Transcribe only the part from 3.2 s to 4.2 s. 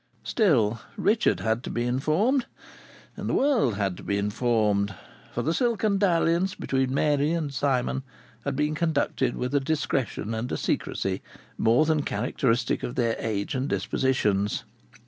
the world had to be